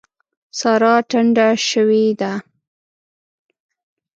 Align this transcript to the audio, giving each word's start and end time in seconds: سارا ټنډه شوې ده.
سارا 0.59 0.93
ټنډه 1.09 1.47
شوې 1.69 2.05
ده. 2.19 2.33